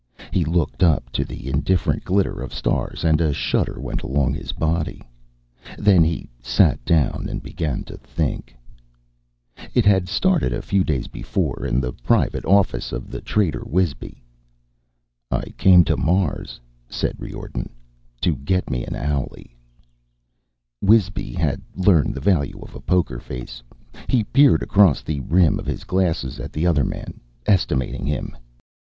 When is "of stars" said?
2.41-3.03